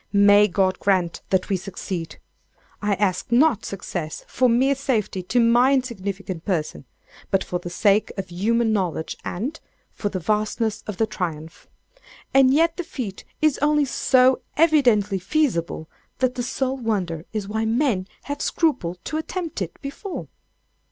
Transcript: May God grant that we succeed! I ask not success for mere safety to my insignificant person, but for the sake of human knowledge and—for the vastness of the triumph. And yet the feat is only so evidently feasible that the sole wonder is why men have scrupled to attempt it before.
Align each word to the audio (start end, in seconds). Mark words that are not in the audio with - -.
May 0.13 0.47
God 0.47 0.79
grant 0.79 1.21
that 1.29 1.47
we 1.47 1.55
succeed! 1.57 2.19
I 2.81 2.95
ask 2.95 3.31
not 3.31 3.65
success 3.65 4.25
for 4.27 4.49
mere 4.49 4.73
safety 4.73 5.21
to 5.21 5.39
my 5.39 5.73
insignificant 5.75 6.43
person, 6.43 6.85
but 7.29 7.43
for 7.43 7.59
the 7.59 7.69
sake 7.69 8.11
of 8.17 8.31
human 8.31 8.73
knowledge 8.73 9.15
and—for 9.23 10.09
the 10.09 10.17
vastness 10.17 10.81
of 10.87 10.97
the 10.97 11.05
triumph. 11.05 11.67
And 12.33 12.51
yet 12.51 12.77
the 12.77 12.83
feat 12.83 13.25
is 13.43 13.59
only 13.59 13.85
so 13.85 14.41
evidently 14.57 15.19
feasible 15.19 15.87
that 16.17 16.33
the 16.33 16.41
sole 16.41 16.77
wonder 16.77 17.27
is 17.31 17.47
why 17.47 17.65
men 17.65 18.07
have 18.23 18.41
scrupled 18.41 18.97
to 19.05 19.17
attempt 19.17 19.61
it 19.61 19.79
before. 19.83 20.27